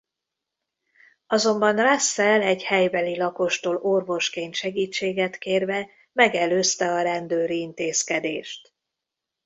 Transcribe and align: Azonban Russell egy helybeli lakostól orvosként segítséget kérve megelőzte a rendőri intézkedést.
Azonban 1.27 1.75
Russell 1.87 2.41
egy 2.41 2.63
helybeli 2.63 3.17
lakostól 3.17 3.75
orvosként 3.75 4.55
segítséget 4.55 5.37
kérve 5.37 5.89
megelőzte 6.13 6.87
a 6.91 7.01
rendőri 7.01 7.59
intézkedést. 7.59 8.73